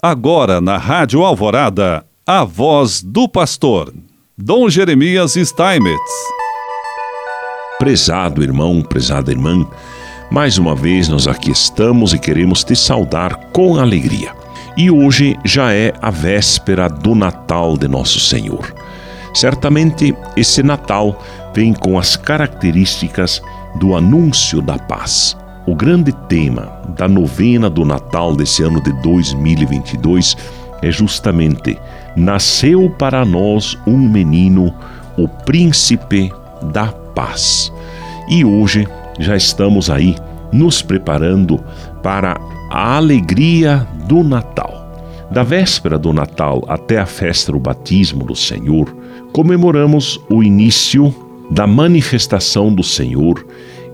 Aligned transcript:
Agora 0.00 0.60
na 0.60 0.76
Rádio 0.76 1.24
Alvorada, 1.24 2.06
a 2.24 2.44
voz 2.44 3.02
do 3.02 3.28
pastor, 3.28 3.92
Dom 4.36 4.70
Jeremias 4.70 5.34
Steinmetz. 5.34 6.12
Prezado 7.80 8.40
irmão, 8.40 8.80
prezada 8.80 9.32
irmã, 9.32 9.66
mais 10.30 10.56
uma 10.56 10.76
vez 10.76 11.08
nós 11.08 11.26
aqui 11.26 11.50
estamos 11.50 12.12
e 12.12 12.18
queremos 12.20 12.62
te 12.62 12.76
saudar 12.76 13.50
com 13.52 13.76
alegria. 13.76 14.32
E 14.76 14.88
hoje 14.88 15.36
já 15.44 15.74
é 15.74 15.92
a 16.00 16.12
véspera 16.12 16.88
do 16.88 17.16
Natal 17.16 17.76
de 17.76 17.88
Nosso 17.88 18.20
Senhor. 18.20 18.72
Certamente 19.34 20.14
esse 20.36 20.62
Natal 20.62 21.20
vem 21.52 21.74
com 21.74 21.98
as 21.98 22.14
características 22.14 23.42
do 23.80 23.96
anúncio 23.96 24.62
da 24.62 24.78
paz. 24.78 25.36
O 25.68 25.74
grande 25.74 26.12
tema 26.30 26.80
da 26.96 27.06
novena 27.06 27.68
do 27.68 27.84
Natal 27.84 28.34
desse 28.34 28.62
ano 28.62 28.82
de 28.82 28.90
2022 29.02 30.34
é 30.80 30.90
justamente: 30.90 31.76
Nasceu 32.16 32.88
para 32.88 33.22
nós 33.22 33.76
um 33.86 33.98
menino, 33.98 34.74
o 35.18 35.28
príncipe 35.28 36.32
da 36.72 36.86
paz. 36.86 37.70
E 38.30 38.46
hoje 38.46 38.88
já 39.18 39.36
estamos 39.36 39.90
aí 39.90 40.16
nos 40.50 40.80
preparando 40.80 41.62
para 42.02 42.40
a 42.70 42.96
alegria 42.96 43.86
do 44.06 44.24
Natal. 44.24 44.72
Da 45.30 45.42
véspera 45.42 45.98
do 45.98 46.14
Natal 46.14 46.64
até 46.66 46.96
a 46.98 47.04
festa 47.04 47.52
do 47.52 47.58
batismo 47.58 48.24
do 48.24 48.34
Senhor, 48.34 48.88
comemoramos 49.34 50.18
o 50.30 50.42
início 50.42 51.14
da 51.50 51.66
manifestação 51.66 52.72
do 52.72 52.82
Senhor 52.82 53.44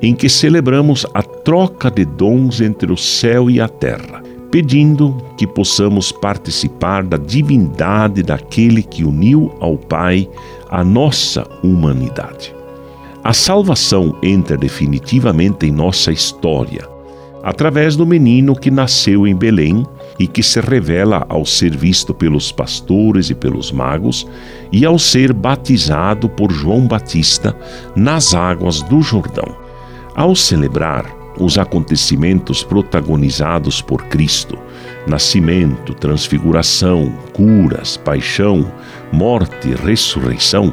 em 0.04 0.14
que 0.14 0.28
celebramos 0.28 1.06
a 1.14 1.22
troca 1.22 1.90
de 1.90 2.04
dons 2.04 2.60
entre 2.60 2.92
o 2.92 2.96
céu 2.96 3.48
e 3.48 3.58
a 3.58 3.66
terra, 3.66 4.22
pedindo 4.50 5.16
que 5.34 5.46
possamos 5.46 6.12
participar 6.12 7.02
da 7.02 7.16
divindade 7.16 8.22
daquele 8.22 8.82
que 8.82 9.02
uniu 9.02 9.54
ao 9.60 9.78
Pai 9.78 10.28
a 10.70 10.84
nossa 10.84 11.48
humanidade. 11.62 12.55
A 13.22 13.32
salvação 13.32 14.14
entra 14.22 14.58
definitivamente 14.58 15.64
em 15.64 15.72
nossa 15.72 16.12
história, 16.12 16.86
através 17.42 17.97
do 17.97 18.06
menino 18.06 18.55
que 18.55 18.70
nasceu 18.70 19.27
em 19.27 19.34
Belém 19.34 19.86
e 20.19 20.27
que 20.27 20.42
se 20.42 20.60
revela 20.60 21.25
ao 21.30 21.47
ser 21.47 21.75
visto 21.75 22.12
pelos 22.12 22.52
pastores 22.52 23.30
e 23.30 23.34
pelos 23.34 23.72
magos 23.72 24.27
e 24.70 24.84
ao 24.84 24.98
ser 24.98 25.32
batizado 25.32 26.28
por 26.28 26.52
João 26.52 26.86
Batista 26.86 27.56
nas 27.97 28.34
águas 28.34 28.82
do 28.82 29.00
Jordão. 29.00 29.63
Ao 30.14 30.36
celebrar 30.36 31.04
os 31.40 31.58
acontecimentos 31.58 32.62
protagonizados 32.62 33.82
por 33.82 34.04
Cristo, 34.04 34.56
nascimento, 35.08 35.92
transfiguração, 35.92 37.12
curas, 37.32 37.96
paixão, 37.96 38.70
morte 39.10 39.74
ressurreição, 39.74 40.72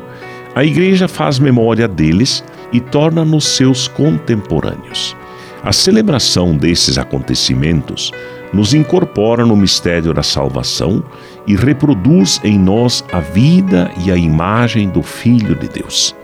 a 0.53 0.63
Igreja 0.63 1.07
faz 1.07 1.39
memória 1.39 1.87
deles 1.87 2.43
e 2.71 2.79
torna-nos 2.79 3.45
seus 3.45 3.87
contemporâneos. 3.87 5.17
A 5.63 5.73
celebração 5.73 6.55
desses 6.55 6.99
acontecimentos 6.99 8.11
nos 8.53 8.75
incorpora 8.75 9.43
no 9.43 9.55
mistério 9.55 10.13
da 10.13 10.21
salvação 10.21 11.03
e 11.47 11.55
reproduz 11.55 12.39
em 12.43 12.59
nós 12.59 13.03
a 13.11 13.19
vida 13.19 13.89
e 14.05 14.11
a 14.11 14.15
imagem 14.15 14.87
do 14.87 15.01
Filho 15.01 15.55
de 15.55 15.67
Deus. 15.67 16.15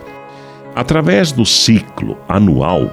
Através 0.75 1.31
do 1.31 1.45
ciclo 1.45 2.15
anual 2.29 2.91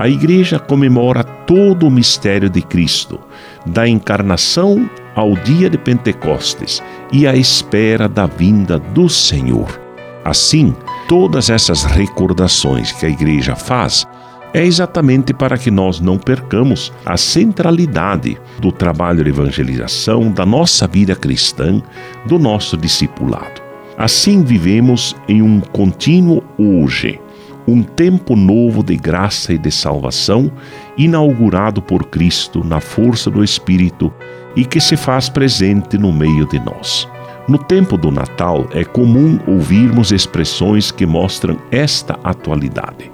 a 0.00 0.08
igreja 0.08 0.58
comemora 0.58 1.22
todo 1.22 1.86
o 1.86 1.90
mistério 1.90 2.48
de 2.48 2.62
Cristo, 2.62 3.20
da 3.66 3.86
encarnação 3.86 4.88
ao 5.14 5.34
dia 5.34 5.68
de 5.68 5.76
Pentecostes 5.76 6.82
e 7.12 7.26
à 7.26 7.36
espera 7.36 8.08
da 8.08 8.24
vinda 8.24 8.78
do 8.78 9.10
Senhor. 9.10 9.78
Assim, 10.24 10.74
todas 11.06 11.50
essas 11.50 11.84
recordações 11.84 12.92
que 12.92 13.04
a 13.04 13.10
igreja 13.10 13.54
faz 13.54 14.06
é 14.54 14.64
exatamente 14.64 15.34
para 15.34 15.58
que 15.58 15.70
nós 15.70 16.00
não 16.00 16.16
percamos 16.16 16.90
a 17.04 17.18
centralidade 17.18 18.38
do 18.58 18.72
trabalho 18.72 19.22
de 19.22 19.28
evangelização, 19.28 20.32
da 20.32 20.46
nossa 20.46 20.86
vida 20.86 21.14
cristã, 21.14 21.82
do 22.24 22.38
nosso 22.38 22.74
discipulado. 22.74 23.60
Assim 23.98 24.42
vivemos 24.42 25.14
em 25.28 25.42
um 25.42 25.60
contínuo 25.60 26.42
hoje 26.56 27.20
um 27.70 27.82
tempo 27.82 28.34
novo 28.34 28.82
de 28.82 28.96
graça 28.96 29.52
e 29.52 29.58
de 29.58 29.70
salvação, 29.70 30.50
inaugurado 30.98 31.80
por 31.80 32.06
Cristo 32.06 32.64
na 32.64 32.80
força 32.80 33.30
do 33.30 33.44
Espírito 33.44 34.12
e 34.56 34.64
que 34.64 34.80
se 34.80 34.96
faz 34.96 35.28
presente 35.28 35.96
no 35.96 36.12
meio 36.12 36.46
de 36.46 36.58
nós. 36.58 37.08
No 37.48 37.58
tempo 37.58 37.96
do 37.96 38.10
Natal 38.10 38.68
é 38.72 38.84
comum 38.84 39.38
ouvirmos 39.46 40.12
expressões 40.12 40.90
que 40.90 41.06
mostram 41.06 41.56
esta 41.70 42.18
atualidade. 42.24 43.10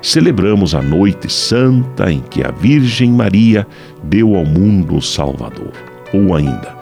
Celebramos 0.00 0.74
a 0.74 0.80
noite 0.80 1.30
santa 1.30 2.10
em 2.10 2.20
que 2.20 2.42
a 2.42 2.50
Virgem 2.50 3.10
Maria 3.10 3.66
deu 4.02 4.36
ao 4.36 4.44
mundo 4.44 4.96
o 4.96 5.02
Salvador. 5.02 5.72
Ou 6.14 6.34
ainda, 6.34 6.76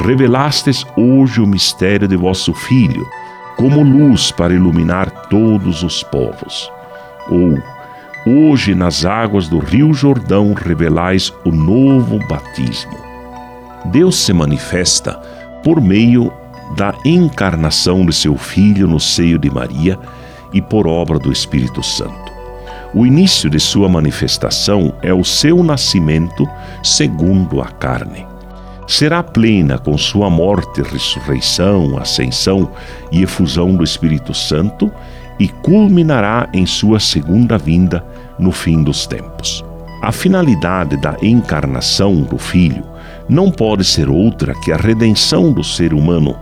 revelastes 0.00 0.86
hoje 0.96 1.40
o 1.40 1.46
mistério 1.46 2.08
de 2.08 2.16
vosso 2.16 2.54
Filho 2.54 3.06
como 3.60 3.82
luz 3.82 4.32
para 4.32 4.54
iluminar 4.54 5.10
todos 5.28 5.82
os 5.82 6.02
povos. 6.02 6.72
Ou, 7.28 7.58
hoje 8.26 8.74
nas 8.74 9.04
águas 9.04 9.48
do 9.48 9.58
Rio 9.58 9.92
Jordão 9.92 10.54
revelais 10.54 11.30
o 11.44 11.50
novo 11.50 12.18
batismo. 12.26 12.96
Deus 13.84 14.16
se 14.16 14.32
manifesta 14.32 15.12
por 15.62 15.78
meio 15.78 16.32
da 16.74 16.94
encarnação 17.04 18.06
de 18.06 18.14
seu 18.14 18.34
Filho 18.34 18.88
no 18.88 18.98
seio 18.98 19.38
de 19.38 19.50
Maria 19.50 19.98
e 20.54 20.62
por 20.62 20.86
obra 20.86 21.18
do 21.18 21.30
Espírito 21.30 21.82
Santo. 21.82 22.32
O 22.94 23.04
início 23.04 23.50
de 23.50 23.60
sua 23.60 23.90
manifestação 23.90 24.94
é 25.02 25.12
o 25.12 25.22
seu 25.22 25.62
nascimento 25.62 26.48
segundo 26.82 27.60
a 27.60 27.66
carne 27.66 28.29
será 28.90 29.22
plena 29.22 29.78
com 29.78 29.96
sua 29.96 30.28
morte, 30.28 30.82
ressurreição, 30.82 31.96
ascensão 31.96 32.72
e 33.12 33.22
efusão 33.22 33.76
do 33.76 33.84
Espírito 33.84 34.34
Santo 34.34 34.90
e 35.38 35.46
culminará 35.46 36.48
em 36.52 36.66
sua 36.66 36.98
segunda 36.98 37.56
vinda 37.56 38.04
no 38.36 38.50
fim 38.50 38.82
dos 38.82 39.06
tempos. 39.06 39.64
A 40.02 40.10
finalidade 40.10 40.96
da 40.96 41.16
encarnação 41.22 42.22
do 42.22 42.36
Filho 42.36 42.82
não 43.28 43.48
pode 43.52 43.84
ser 43.84 44.08
outra 44.08 44.54
que 44.64 44.72
a 44.72 44.76
redenção 44.76 45.52
do 45.52 45.62
ser 45.62 45.94
humano, 45.94 46.36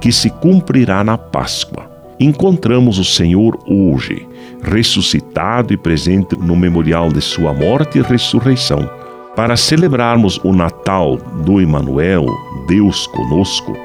que 0.00 0.10
se 0.10 0.28
cumprirá 0.28 1.04
na 1.04 1.16
Páscoa. 1.16 1.88
Encontramos 2.18 2.98
o 2.98 3.04
Senhor 3.04 3.56
hoje, 3.64 4.26
ressuscitado 4.60 5.72
e 5.72 5.76
presente 5.76 6.36
no 6.36 6.56
memorial 6.56 7.12
de 7.12 7.20
sua 7.20 7.52
morte 7.52 7.98
e 7.98 8.02
ressurreição 8.02 9.01
para 9.34 9.56
celebrarmos 9.56 10.38
o 10.44 10.52
Natal 10.52 11.16
do 11.16 11.60
Emmanuel, 11.60 12.26
Deus 12.66 13.06
conosco, 13.06 13.76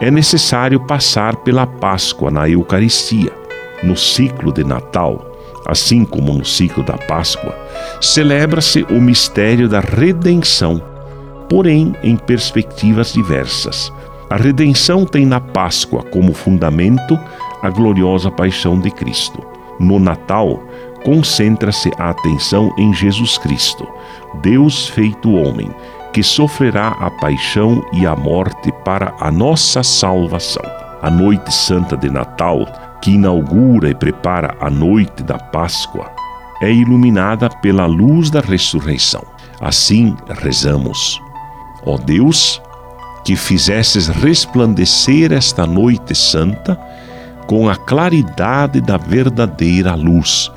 é 0.00 0.10
necessário 0.10 0.80
passar 0.80 1.36
pela 1.36 1.66
Páscoa 1.66 2.30
na 2.30 2.48
Eucaristia. 2.48 3.32
No 3.82 3.96
ciclo 3.96 4.52
de 4.52 4.62
Natal, 4.62 5.24
assim 5.66 6.04
como 6.04 6.32
no 6.32 6.44
ciclo 6.44 6.82
da 6.82 6.98
Páscoa, 6.98 7.54
celebra-se 8.00 8.82
o 8.90 9.00
mistério 9.00 9.68
da 9.68 9.80
redenção, 9.80 10.82
porém 11.48 11.94
em 12.02 12.16
perspectivas 12.16 13.12
diversas. 13.12 13.90
A 14.28 14.36
redenção 14.36 15.06
tem 15.06 15.24
na 15.24 15.40
Páscoa 15.40 16.02
como 16.04 16.34
fundamento 16.34 17.18
a 17.62 17.70
gloriosa 17.70 18.30
paixão 18.30 18.78
de 18.78 18.90
Cristo. 18.90 19.42
No 19.78 19.98
Natal, 19.98 20.62
concentra-se 21.04 21.90
a 21.98 22.10
atenção 22.10 22.72
em 22.78 22.92
Jesus 22.94 23.38
Cristo, 23.38 23.86
Deus 24.42 24.88
feito 24.88 25.34
homem, 25.34 25.70
que 26.12 26.22
sofrerá 26.22 26.88
a 27.00 27.10
paixão 27.10 27.84
e 27.92 28.06
a 28.06 28.16
morte 28.16 28.72
para 28.84 29.14
a 29.20 29.30
nossa 29.30 29.82
salvação. 29.82 30.64
A 31.02 31.10
noite 31.10 31.52
santa 31.52 31.96
de 31.96 32.10
Natal, 32.10 32.66
que 33.00 33.12
inaugura 33.12 33.88
e 33.88 33.94
prepara 33.94 34.54
a 34.60 34.68
noite 34.68 35.22
da 35.22 35.38
Páscoa, 35.38 36.10
é 36.60 36.70
iluminada 36.70 37.48
pela 37.48 37.86
luz 37.86 38.28
da 38.28 38.40
ressurreição. 38.40 39.22
Assim 39.60 40.14
rezamos: 40.28 41.20
Ó 41.86 41.96
Deus, 41.96 42.60
que 43.24 43.36
fizesses 43.36 44.08
resplandecer 44.08 45.32
esta 45.32 45.66
noite 45.66 46.14
santa 46.14 46.78
com 47.46 47.68
a 47.68 47.76
claridade 47.76 48.80
da 48.80 48.96
verdadeira 48.96 49.94
luz 49.94 50.50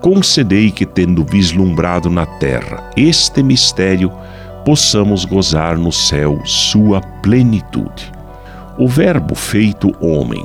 concedei 0.00 0.70
que, 0.70 0.86
tendo 0.86 1.24
vislumbrado 1.24 2.10
na 2.10 2.26
terra 2.26 2.90
este 2.96 3.42
mistério, 3.42 4.12
possamos 4.64 5.24
gozar 5.24 5.76
no 5.76 5.92
céu 5.92 6.40
sua 6.44 7.00
plenitude. 7.22 8.12
O 8.78 8.88
Verbo 8.88 9.34
feito 9.34 9.94
homem 10.00 10.44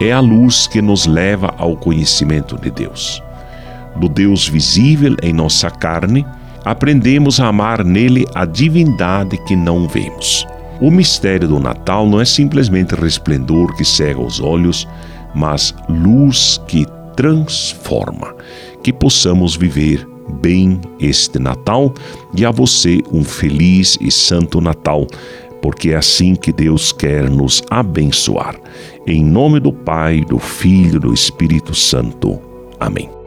é 0.00 0.12
a 0.12 0.20
luz 0.20 0.66
que 0.66 0.80
nos 0.80 1.06
leva 1.06 1.52
ao 1.58 1.76
conhecimento 1.76 2.56
de 2.56 2.70
Deus. 2.70 3.22
Do 3.96 4.08
Deus 4.08 4.48
visível 4.48 5.16
em 5.22 5.32
nossa 5.32 5.70
carne, 5.70 6.24
aprendemos 6.64 7.40
a 7.40 7.48
amar 7.48 7.84
nele 7.84 8.26
a 8.34 8.44
divindade 8.44 9.36
que 9.44 9.56
não 9.56 9.88
vemos. 9.88 10.46
O 10.80 10.90
mistério 10.90 11.48
do 11.48 11.58
Natal 11.58 12.06
não 12.06 12.20
é 12.20 12.24
simplesmente 12.24 12.94
resplendor 12.94 13.74
que 13.76 13.84
cega 13.84 14.20
os 14.20 14.40
olhos, 14.40 14.86
mas 15.34 15.74
luz 15.88 16.60
que 16.68 16.86
transforma. 17.16 18.32
Que 18.88 18.92
possamos 18.94 19.54
viver 19.54 20.08
bem 20.40 20.80
este 20.98 21.38
Natal 21.38 21.92
e 22.34 22.46
a 22.46 22.50
você 22.50 23.02
um 23.12 23.22
feliz 23.22 23.98
e 24.00 24.10
santo 24.10 24.62
Natal, 24.62 25.06
porque 25.60 25.90
é 25.90 25.96
assim 25.96 26.34
que 26.34 26.50
Deus 26.50 26.90
quer 26.90 27.28
nos 27.28 27.62
abençoar. 27.68 28.58
Em 29.06 29.22
nome 29.22 29.60
do 29.60 29.74
Pai, 29.74 30.24
do 30.24 30.38
Filho 30.38 30.96
e 30.96 31.00
do 31.00 31.12
Espírito 31.12 31.74
Santo. 31.74 32.40
Amém. 32.80 33.17